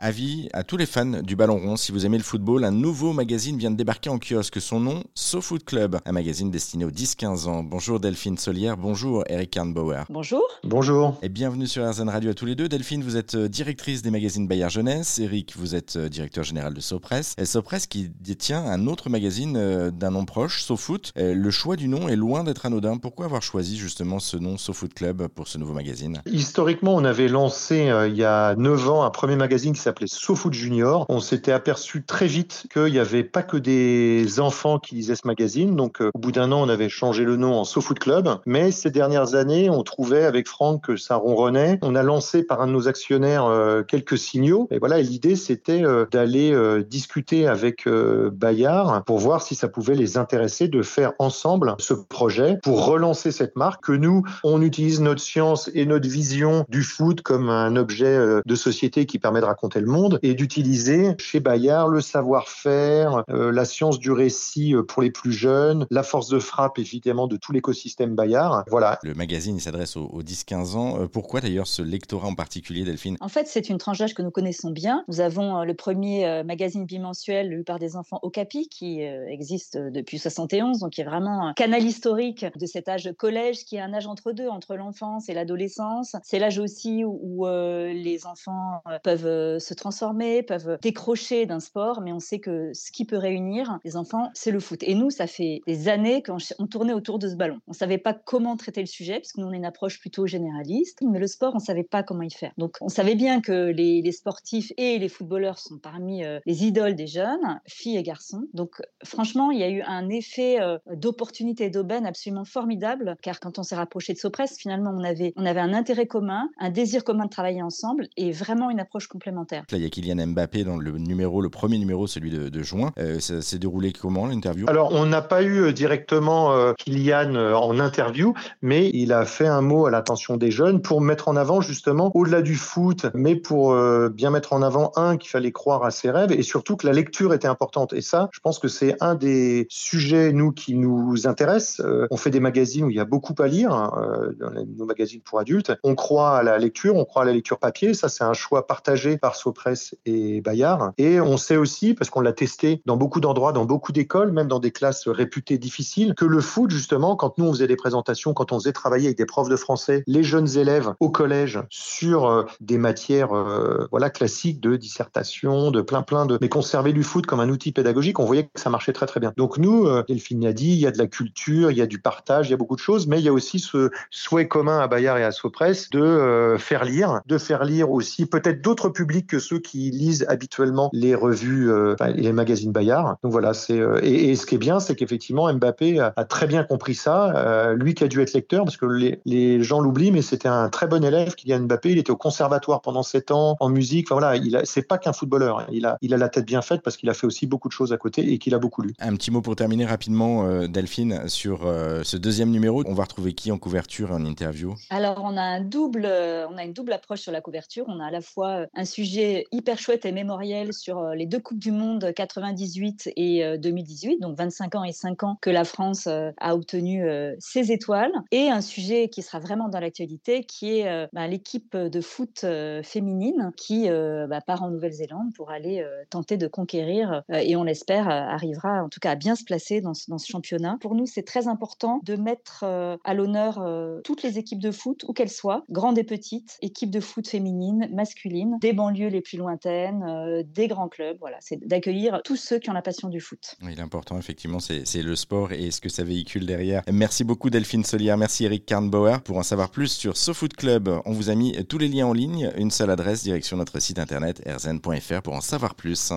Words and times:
Avis 0.00 0.48
à 0.52 0.62
tous 0.62 0.76
les 0.76 0.86
fans 0.86 1.22
du 1.24 1.34
ballon 1.34 1.58
rond, 1.58 1.74
si 1.74 1.90
vous 1.90 2.06
aimez 2.06 2.18
le 2.18 2.22
football, 2.22 2.62
un 2.62 2.70
nouveau 2.70 3.12
magazine 3.12 3.58
vient 3.58 3.72
de 3.72 3.76
débarquer 3.76 4.10
en 4.10 4.20
kiosque. 4.20 4.60
Son 4.60 4.78
nom, 4.78 5.02
SoFoot 5.16 5.64
Club, 5.64 5.98
un 6.06 6.12
magazine 6.12 6.52
destiné 6.52 6.84
aux 6.84 6.92
10-15 6.92 7.48
ans. 7.48 7.64
Bonjour 7.64 7.98
Delphine 7.98 8.38
Solière, 8.38 8.76
bonjour 8.76 9.24
Eric 9.26 9.50
Karnbauer. 9.50 10.04
Bonjour. 10.08 10.44
Bonjour. 10.62 11.18
Et 11.22 11.28
bienvenue 11.28 11.66
sur 11.66 11.84
RZN 11.84 12.10
Radio 12.10 12.30
à 12.30 12.34
tous 12.34 12.46
les 12.46 12.54
deux. 12.54 12.68
Delphine, 12.68 13.02
vous 13.02 13.16
êtes 13.16 13.34
euh, 13.34 13.48
directrice 13.48 14.00
des 14.00 14.12
magazines 14.12 14.46
Bayard 14.46 14.70
Jeunesse. 14.70 15.18
Eric, 15.18 15.54
vous 15.56 15.74
êtes 15.74 15.96
euh, 15.96 16.08
directeur 16.08 16.44
général 16.44 16.74
de 16.74 16.80
Sopress. 16.80 17.34
Et 17.36 17.44
Sopress 17.44 17.88
qui 17.88 18.08
détient 18.20 18.64
un 18.64 18.86
autre 18.86 19.10
magazine 19.10 19.56
euh, 19.56 19.90
d'un 19.90 20.12
nom 20.12 20.24
proche, 20.24 20.62
SoFoot. 20.62 21.10
Le 21.16 21.50
choix 21.50 21.74
du 21.74 21.88
nom 21.88 22.08
est 22.08 22.14
loin 22.14 22.44
d'être 22.44 22.66
anodin. 22.66 22.98
Pourquoi 22.98 23.24
avoir 23.24 23.42
choisi 23.42 23.76
justement 23.76 24.20
ce 24.20 24.36
nom 24.36 24.58
SoFoot 24.58 24.94
Club 24.94 25.26
pour 25.26 25.48
ce 25.48 25.58
nouveau 25.58 25.72
magazine? 25.72 26.22
Historiquement, 26.26 26.94
on 26.94 27.04
avait 27.04 27.26
lancé 27.26 27.90
il 28.06 28.16
y 28.16 28.22
a 28.22 28.54
9 28.54 28.90
ans 28.90 29.02
un 29.02 29.10
premier 29.10 29.34
magazine 29.34 29.72
qui 29.72 29.87
s'appelait 29.88 30.52
Junior. 30.52 31.06
On 31.08 31.20
s'était 31.20 31.52
aperçu 31.52 32.04
très 32.04 32.26
vite 32.26 32.66
qu'il 32.72 32.92
n'y 32.92 32.98
avait 32.98 33.24
pas 33.24 33.42
que 33.42 33.56
des 33.56 34.38
enfants 34.38 34.78
qui 34.78 34.96
lisaient 34.96 35.16
ce 35.16 35.26
magazine. 35.26 35.76
Donc, 35.76 36.02
euh, 36.02 36.10
au 36.14 36.18
bout 36.18 36.32
d'un 36.32 36.52
an, 36.52 36.62
on 36.62 36.68
avait 36.68 36.90
changé 36.90 37.24
le 37.24 37.36
nom 37.36 37.54
en 37.54 37.64
SoFoot 37.64 37.98
Club. 37.98 38.28
Mais 38.44 38.70
ces 38.70 38.90
dernières 38.90 39.34
années, 39.34 39.70
on 39.70 39.82
trouvait 39.82 40.24
avec 40.24 40.46
Franck 40.46 40.84
que 40.84 40.96
ça 40.96 41.16
ronronnait. 41.16 41.78
On 41.80 41.94
a 41.94 42.02
lancé 42.02 42.42
par 42.42 42.60
un 42.60 42.66
de 42.66 42.72
nos 42.72 42.86
actionnaires 42.86 43.46
euh, 43.46 43.82
quelques 43.82 44.18
signaux. 44.18 44.68
Et 44.70 44.78
voilà, 44.78 45.00
l'idée, 45.00 45.36
c'était 45.36 45.82
euh, 45.82 46.04
d'aller 46.10 46.54
discuter 46.88 47.46
avec 47.46 47.88
Bayard 47.88 49.04
pour 49.04 49.18
voir 49.18 49.42
si 49.42 49.54
ça 49.54 49.68
pouvait 49.68 49.94
les 49.94 50.18
intéresser 50.18 50.68
de 50.68 50.82
faire 50.82 51.12
ensemble 51.18 51.74
ce 51.78 51.94
projet 51.94 52.58
pour 52.62 52.84
relancer 52.84 53.32
cette 53.32 53.56
marque 53.56 53.84
que 53.84 53.92
nous, 53.92 54.22
on 54.44 54.60
utilise 54.60 55.00
notre 55.00 55.20
science 55.20 55.70
et 55.74 55.86
notre 55.86 56.08
vision 56.08 56.64
du 56.68 56.82
foot 56.82 57.22
comme 57.22 57.48
un 57.48 57.76
objet 57.76 58.18
de 58.44 58.54
société 58.54 59.06
qui 59.06 59.18
permet 59.18 59.40
de 59.40 59.46
raconter 59.46 59.77
le 59.80 59.86
monde 59.86 60.18
et 60.22 60.34
d'utiliser 60.34 61.14
chez 61.18 61.40
Bayard 61.40 61.88
le 61.88 62.00
savoir-faire, 62.00 63.24
euh, 63.30 63.52
la 63.52 63.64
science 63.64 63.98
du 63.98 64.10
récit 64.10 64.74
euh, 64.74 64.82
pour 64.82 65.02
les 65.02 65.10
plus 65.10 65.32
jeunes, 65.32 65.86
la 65.90 66.02
force 66.02 66.28
de 66.28 66.38
frappe 66.38 66.78
évidemment 66.78 67.26
de 67.26 67.36
tout 67.36 67.52
l'écosystème 67.52 68.14
Bayard. 68.14 68.64
Voilà. 68.68 68.98
Le 69.02 69.14
magazine 69.14 69.58
s'adresse 69.60 69.96
aux, 69.96 70.22
10-15 70.22 70.76
ans. 70.76 71.02
Euh, 71.02 71.06
pourquoi 71.06 71.40
d'ailleurs 71.40 71.66
ce 71.66 71.82
lectorat 71.82 72.28
en 72.28 72.34
particulier, 72.34 72.84
Delphine? 72.84 73.16
En 73.20 73.28
fait, 73.28 73.46
c'est 73.46 73.68
une 73.68 73.78
tranche 73.78 73.98
d'âge 73.98 74.14
que 74.14 74.22
nous 74.22 74.30
connaissons 74.30 74.70
bien. 74.70 75.04
Nous 75.08 75.20
avons 75.20 75.62
le 75.64 75.74
premier 75.74 76.42
magazine 76.44 76.84
bimensuel 76.84 77.48
lu 77.48 77.64
par 77.64 77.78
des 77.78 77.96
enfants 77.96 78.18
Okapi 78.22 78.68
qui 78.68 79.00
existe 79.00 79.76
depuis 79.76 80.18
71, 80.18 80.80
donc 80.80 80.92
qui 80.92 81.00
est 81.00 81.04
vraiment 81.04 81.46
un 81.46 81.54
canal 81.54 81.82
historique 81.84 82.46
de 82.56 82.66
cet 82.66 82.88
âge 82.88 83.12
collège 83.16 83.64
qui 83.64 83.76
est 83.76 83.80
un 83.80 83.92
âge 83.94 84.06
entre 84.06 84.32
deux, 84.32 84.48
entre 84.48 84.76
l'enfance 84.76 85.28
et 85.28 85.34
l'adolescence. 85.34 86.16
C'est 86.22 86.38
l'âge 86.38 86.58
aussi 86.58 87.04
où, 87.04 87.46
les 87.46 88.26
enfants 88.26 88.82
peuvent 89.02 89.58
se 89.68 89.74
transformer 89.74 90.42
peuvent 90.42 90.78
décrocher 90.82 91.46
d'un 91.46 91.60
sport, 91.60 92.00
mais 92.00 92.12
on 92.12 92.20
sait 92.20 92.40
que 92.40 92.72
ce 92.74 92.90
qui 92.90 93.04
peut 93.04 93.16
réunir 93.16 93.78
les 93.84 93.96
enfants, 93.96 94.30
c'est 94.34 94.50
le 94.50 94.60
foot. 94.60 94.82
Et 94.82 94.94
nous, 94.94 95.10
ça 95.10 95.26
fait 95.26 95.60
des 95.66 95.88
années 95.88 96.22
qu'on 96.22 96.66
tournait 96.66 96.94
autour 96.94 97.18
de 97.18 97.28
ce 97.28 97.36
ballon. 97.36 97.58
On 97.66 97.72
ne 97.72 97.76
savait 97.76 97.98
pas 97.98 98.14
comment 98.14 98.56
traiter 98.56 98.80
le 98.80 98.86
sujet, 98.86 99.18
puisque 99.18 99.36
nous, 99.36 99.46
on 99.46 99.52
a 99.52 99.56
une 99.56 99.64
approche 99.64 100.00
plutôt 100.00 100.26
généraliste, 100.26 101.00
mais 101.02 101.18
le 101.18 101.26
sport, 101.26 101.52
on 101.54 101.58
ne 101.58 101.62
savait 101.62 101.84
pas 101.84 102.02
comment 102.02 102.22
y 102.22 102.30
faire. 102.30 102.52
Donc, 102.56 102.76
on 102.80 102.88
savait 102.88 103.14
bien 103.14 103.40
que 103.40 103.70
les, 103.70 104.08
sportifs 104.12 104.72
et 104.78 104.98
les 104.98 105.08
footballeurs 105.08 105.58
sont 105.58 105.78
parmi 105.78 106.24
euh, 106.24 106.40
les 106.46 106.64
idoles 106.64 106.94
des 106.94 107.06
jeunes, 107.06 107.60
filles 107.66 107.98
et 107.98 108.02
garçons. 108.02 108.44
Donc, 108.54 108.80
franchement, 109.04 109.50
il 109.50 109.58
y 109.58 109.62
a 109.62 109.68
eu 109.68 109.82
un 109.82 110.08
effet 110.08 110.60
euh, 110.60 110.78
d'opportunité 110.94 111.68
d'aubaine 111.68 112.06
absolument 112.06 112.46
formidable, 112.46 113.16
car 113.22 113.38
quand 113.38 113.58
on 113.58 113.62
s'est 113.62 113.76
rapproché 113.76 114.14
de 114.14 114.18
Sopress, 114.18 114.56
finalement, 114.58 114.92
on 114.96 115.04
avait, 115.04 115.34
on 115.36 115.44
avait 115.44 115.60
un 115.60 115.74
intérêt 115.74 116.06
commun, 116.06 116.48
un 116.58 116.70
désir 116.70 117.04
commun 117.04 117.26
de 117.26 117.30
travailler 117.30 117.62
ensemble 117.62 118.08
et 118.16 118.32
vraiment 118.32 118.70
une 118.70 118.80
approche 118.80 119.08
complémentaire. 119.08 119.57
Là, 119.70 119.78
il 119.78 119.82
y 119.82 119.86
a 119.86 119.90
Kylian 119.90 120.26
Mbappé 120.28 120.64
dans 120.64 120.76
le 120.76 120.92
numéro, 120.92 121.40
le 121.40 121.48
premier 121.48 121.78
numéro, 121.78 122.06
celui 122.06 122.30
de, 122.30 122.62
juin. 122.62 122.92
Euh, 122.98 123.20
ça 123.20 123.40
s'est 123.40 123.58
déroulé 123.58 123.92
comment 123.92 124.26
l'interview? 124.26 124.66
Alors, 124.68 124.92
on 124.92 125.06
n'a 125.06 125.22
pas 125.22 125.42
eu 125.42 125.62
euh, 125.62 125.72
directement 125.72 126.52
euh, 126.52 126.72
Kylian 126.74 127.34
en 127.54 127.78
interview, 127.78 128.34
mais 128.62 128.90
il 128.92 129.12
a 129.12 129.24
fait 129.24 129.46
un 129.46 129.60
mot 129.60 129.86
à 129.86 129.90
l'attention 129.90 130.36
des 130.36 130.50
jeunes 130.50 130.82
pour 130.82 131.00
mettre 131.00 131.28
en 131.28 131.36
avant 131.36 131.60
justement, 131.60 132.10
au-delà 132.14 132.42
du 132.42 132.56
foot, 132.56 133.06
mais 133.14 133.36
pour 133.36 133.74
bien 134.10 134.30
mettre 134.30 134.52
en 134.52 134.62
avant, 134.62 134.92
un, 134.96 135.16
qu'il 135.16 135.30
fallait 135.30 135.52
croire 135.52 135.84
à 135.84 135.90
ses 135.90 136.10
rêves 136.10 136.32
et 136.32 136.42
surtout 136.42 136.76
que 136.76 136.86
la 136.86 136.92
lecture 136.92 137.34
était 137.34 137.48
importante. 137.48 137.92
Et 137.92 138.00
ça, 138.00 138.28
je 138.32 138.40
pense 138.40 138.58
que 138.58 138.68
c'est 138.68 138.96
un 139.00 139.14
des 139.14 139.66
sujets, 139.70 140.32
nous, 140.32 140.52
qui 140.52 140.74
nous 140.74 141.26
intéressent. 141.26 141.84
on 142.10 142.16
fait 142.16 142.30
des 142.30 142.40
magazines 142.40 142.84
où 142.84 142.90
il 142.90 142.96
y 142.96 143.00
a 143.00 143.04
beaucoup 143.04 143.34
à 143.38 143.46
lire, 143.46 143.72
hein, 143.72 143.92
dans 144.38 144.50
nos 144.50 144.86
magazines 144.86 145.20
pour 145.20 145.38
adultes. 145.38 145.72
On 145.82 145.94
croit 145.94 146.38
à 146.38 146.42
la 146.42 146.58
lecture, 146.58 146.96
on 146.96 147.04
croit 147.04 147.22
à 147.22 147.24
la 147.24 147.32
lecture 147.32 147.58
papier. 147.58 147.94
Ça, 147.94 148.08
c'est 148.08 148.24
un 148.24 148.34
choix 148.34 148.66
partagé 148.66 149.18
par 149.18 149.36
Sopress 149.48 149.94
et 150.04 150.42
Bayard. 150.42 150.92
Et 150.98 151.20
on 151.22 151.38
sait 151.38 151.56
aussi, 151.56 151.94
parce 151.94 152.10
qu'on 152.10 152.20
l'a 152.20 152.34
testé 152.34 152.82
dans 152.84 152.98
beaucoup 152.98 153.20
d'endroits, 153.20 153.52
dans 153.52 153.64
beaucoup 153.64 153.92
d'écoles, 153.92 154.30
même 154.30 154.46
dans 154.46 154.58
des 154.58 154.72
classes 154.72 155.08
réputées 155.08 155.56
difficiles, 155.56 156.14
que 156.14 156.26
le 156.26 156.42
foot, 156.42 156.70
justement, 156.70 157.16
quand 157.16 157.38
nous 157.38 157.46
on 157.46 157.52
faisait 157.52 157.66
des 157.66 157.76
présentations, 157.76 158.34
quand 158.34 158.52
on 158.52 158.58
faisait 158.58 158.72
travailler 158.72 159.06
avec 159.06 159.16
des 159.16 159.24
profs 159.24 159.48
de 159.48 159.56
français, 159.56 160.02
les 160.06 160.22
jeunes 160.22 160.58
élèves 160.58 160.92
au 161.00 161.08
collège 161.08 161.60
sur 161.70 162.26
euh, 162.26 162.44
des 162.60 162.76
matières 162.76 163.34
euh, 163.34 163.86
voilà 163.90 164.10
classiques 164.10 164.60
de 164.60 164.76
dissertation, 164.76 165.70
de 165.70 165.80
plein 165.80 166.02
plein 166.02 166.26
de, 166.26 166.36
mais 166.42 166.50
conserver 166.50 166.92
du 166.92 167.02
foot 167.02 167.24
comme 167.24 167.40
un 167.40 167.48
outil 167.48 167.72
pédagogique, 167.72 168.18
on 168.18 168.26
voyait 168.26 168.44
que 168.44 168.60
ça 168.60 168.68
marchait 168.68 168.92
très 168.92 169.06
très 169.06 169.20
bien. 169.20 169.32
Donc 169.38 169.56
nous, 169.56 169.86
euh, 169.86 170.04
Delphine 170.06 170.44
a 170.44 170.52
dit, 170.52 170.72
il 170.72 170.78
y 170.78 170.86
a 170.86 170.90
de 170.90 170.98
la 170.98 171.06
culture, 171.06 171.70
il 171.70 171.78
y 171.78 171.82
a 171.82 171.86
du 171.86 172.00
partage, 172.00 172.48
il 172.48 172.50
y 172.50 172.54
a 172.54 172.58
beaucoup 172.58 172.76
de 172.76 172.80
choses, 172.80 173.06
mais 173.06 173.18
il 173.18 173.24
y 173.24 173.28
a 173.28 173.32
aussi 173.32 173.60
ce 173.60 173.90
souhait 174.10 174.46
commun 174.46 174.78
à 174.78 174.88
Bayard 174.88 175.16
et 175.16 175.24
à 175.24 175.32
Sopress 175.32 175.88
de 175.88 176.56
faire 176.58 176.84
lire, 176.84 177.22
de 177.24 177.38
faire 177.38 177.64
lire 177.64 177.90
aussi 177.90 178.26
peut-être 178.26 178.60
d'autres 178.60 178.90
publics 178.90 179.26
que 179.26 179.37
ceux 179.38 179.58
qui 179.58 179.90
lisent 179.90 180.26
habituellement 180.28 180.90
les 180.92 181.14
revues 181.14 181.70
euh, 181.70 181.94
et 182.06 182.20
les 182.20 182.32
magazines 182.32 182.72
Bayard. 182.72 183.16
Donc 183.22 183.32
voilà, 183.32 183.54
c'est 183.54 183.78
euh, 183.78 184.00
et, 184.02 184.36
ce 184.36 184.46
qui 184.46 184.54
est 184.54 184.58
bien, 184.58 184.80
c'est 184.80 184.94
qu'effectivement 184.94 185.52
Mbappé 185.52 186.00
a, 186.00 186.24
très 186.24 186.46
bien 186.46 186.64
compris 186.64 186.94
ça. 186.94 187.34
Euh, 187.36 187.74
lui 187.74 187.94
qui 187.94 188.04
a 188.04 188.08
dû 188.08 188.20
être 188.20 188.32
lecteur, 188.32 188.64
parce 188.64 188.76
que 188.76 188.86
les, 188.86 189.20
les 189.24 189.62
gens 189.62 189.80
l'oublient, 189.80 190.12
mais 190.12 190.22
c'était 190.22 190.48
un 190.48 190.68
très 190.68 190.86
bon 190.86 191.04
élève, 191.04 191.34
Kylian 191.34 191.60
Mbappé. 191.60 191.92
Il 191.92 191.98
était 191.98 192.10
au 192.10 192.16
conservatoire 192.16 192.80
pendant 192.80 193.02
sept 193.02 193.30
ans 193.30 193.56
en 193.60 193.68
musique. 193.68 194.08
Enfin 194.08 194.20
voilà, 194.20 194.36
il 194.36 194.60
c'est 194.64 194.86
pas 194.86 194.98
qu'un 194.98 195.12
footballeur. 195.12 195.66
Il 195.70 195.86
a, 195.86 195.98
il 196.02 196.14
a 196.14 196.16
la 196.16 196.28
tête 196.28 196.44
bien 196.44 196.62
faite 196.62 196.82
parce 196.82 196.96
qu'il 196.96 197.08
a 197.10 197.14
fait 197.14 197.26
aussi 197.26 197.46
beaucoup 197.46 197.68
de 197.68 197.72
choses 197.72 197.92
à 197.92 197.96
côté 197.96 198.32
et 198.32 198.38
qu'il 198.38 198.54
a 198.54 198.58
beaucoup 198.58 198.82
lu. 198.82 198.94
Un 198.98 199.14
petit 199.16 199.30
mot 199.30 199.40
pour 199.40 199.56
terminer 199.56 199.86
rapidement, 199.86 200.66
Delphine, 200.66 201.28
sur 201.28 201.60
ce 202.02 202.16
deuxième 202.16 202.50
numéro. 202.50 202.82
On 202.86 202.94
va 202.94 203.04
retrouver 203.04 203.32
qui 203.32 203.50
en 203.52 203.58
couverture 203.58 204.12
en 204.12 204.24
interview? 204.24 204.74
Alors 204.90 205.22
on 205.24 205.36
a 205.36 205.42
un 205.42 205.60
double, 205.60 206.06
on 206.06 206.56
a 206.56 206.64
une 206.64 206.72
double 206.72 206.92
approche 206.92 207.20
sur 207.20 207.32
la 207.32 207.40
couverture. 207.40 207.84
On 207.88 208.00
a 208.00 208.06
à 208.06 208.10
la 208.10 208.20
fois 208.20 208.66
un 208.74 208.84
sujet 208.84 209.27
hyper 209.52 209.78
chouette 209.78 210.04
et 210.04 210.12
mémoriel 210.12 210.72
sur 210.72 210.98
euh, 210.98 211.14
les 211.14 211.26
deux 211.26 211.40
Coupes 211.40 211.58
du 211.58 211.72
Monde 211.72 212.12
98 212.14 213.10
et 213.16 213.58
2018, 213.58 214.14
euh, 214.14 214.18
donc 214.20 214.36
25 214.36 214.74
ans 214.76 214.84
et 214.84 214.92
5 214.92 215.22
ans 215.22 215.38
que 215.40 215.50
la 215.50 215.64
France 215.64 216.06
euh, 216.06 216.30
a 216.38 216.54
obtenu 216.54 217.04
ses 217.38 217.72
étoiles, 217.72 218.12
et 218.30 218.48
un 218.48 218.60
sujet 218.60 219.08
qui 219.08 219.22
sera 219.22 219.38
vraiment 219.38 219.68
dans 219.68 219.80
l'actualité, 219.80 220.44
qui 220.44 220.78
est 220.78 221.08
bah, 221.12 221.26
l'équipe 221.26 221.76
de 221.76 222.00
foot 222.00 222.44
féminine 222.82 223.52
qui 223.56 223.88
bah, 223.88 224.40
part 224.40 224.62
en 224.62 224.70
Nouvelle-Zélande 224.70 225.32
pour 225.34 225.50
aller 225.50 225.84
tenter 226.10 226.36
de 226.36 226.46
conquérir, 226.46 227.22
et 227.32 227.56
on 227.56 227.64
l'espère, 227.64 228.08
arrivera 228.08 228.82
en 228.82 228.88
tout 228.88 229.00
cas 229.00 229.12
à 229.12 229.14
bien 229.14 229.34
se 229.34 229.44
placer 229.44 229.80
dans 229.80 229.94
ce, 229.94 230.10
dans 230.10 230.18
ce 230.18 230.26
championnat. 230.26 230.78
Pour 230.80 230.94
nous, 230.94 231.06
c'est 231.06 231.22
très 231.22 231.48
important 231.48 232.00
de 232.04 232.16
mettre 232.16 232.64
à 232.64 233.14
l'honneur 233.14 233.64
toutes 234.04 234.22
les 234.22 234.38
équipes 234.38 234.60
de 234.60 234.70
foot, 234.70 235.04
où 235.06 235.12
qu'elles 235.12 235.30
soient, 235.30 235.64
grandes 235.70 235.98
et 235.98 236.04
petites, 236.04 236.58
équipes 236.62 236.90
de 236.90 237.00
foot 237.00 237.28
féminines, 237.28 237.88
masculines, 237.92 238.58
des 238.60 238.72
banlieues 238.72 239.08
les 239.18 239.22
plus 239.22 239.38
lointaines, 239.38 240.04
euh, 240.08 240.42
des 240.46 240.68
grands 240.68 240.88
clubs. 240.88 241.16
Voilà, 241.20 241.36
c'est 241.40 241.56
d'accueillir 241.66 242.20
tous 242.24 242.36
ceux 242.36 242.58
qui 242.58 242.70
ont 242.70 242.72
la 242.72 242.82
passion 242.82 243.08
du 243.08 243.20
foot. 243.20 243.56
Oui, 243.62 243.74
l'important, 243.74 244.18
effectivement, 244.18 244.60
c'est 244.60 245.02
le 245.02 245.16
sport 245.16 245.52
et 245.52 245.70
ce 245.70 245.80
que 245.80 245.88
ça 245.88 246.04
véhicule 246.04 246.46
derrière. 246.46 246.82
Merci 246.90 247.24
beaucoup, 247.24 247.50
Delphine 247.50 247.84
Solière. 247.84 248.16
Merci, 248.16 248.44
Eric 248.44 248.64
Karnbauer. 248.64 249.18
Pour 249.24 249.36
en 249.36 249.42
savoir 249.42 249.70
plus 249.70 249.88
sur 249.88 250.16
SoFoot 250.16 250.54
Club, 250.54 250.88
on 251.04 251.12
vous 251.12 251.30
a 251.30 251.34
mis 251.34 251.52
tous 251.66 251.78
les 251.78 251.88
liens 251.88 252.06
en 252.06 252.12
ligne. 252.12 252.52
Une 252.56 252.70
seule 252.70 252.90
adresse, 252.90 253.22
direction 253.22 253.56
notre 253.56 253.80
site 253.80 253.98
internet 253.98 254.42
rzn.fr 254.46 255.22
pour 255.22 255.34
en 255.34 255.40
savoir 255.40 255.74
plus. 255.74 256.12